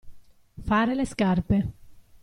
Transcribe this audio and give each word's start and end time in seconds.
Fare 0.65 0.95
le 0.95 1.05
scarpe. 1.05 1.57